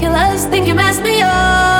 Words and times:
Think 0.00 0.66
you 0.66 0.74
messed 0.74 1.02
me 1.02 1.20
up. 1.20 1.77